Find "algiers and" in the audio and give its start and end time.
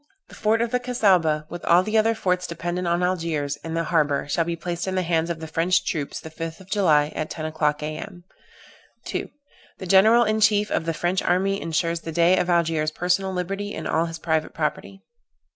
3.03-3.77